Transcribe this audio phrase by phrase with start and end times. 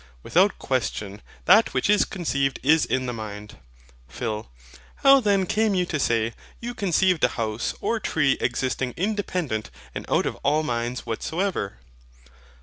[0.23, 3.57] Without question, that which is conceived is in the mind.
[4.07, 4.49] PHIL.
[5.03, 10.07] How then came you to say, you conceived a house or tree existing independent and
[10.09, 11.77] out of all minds whatsoever?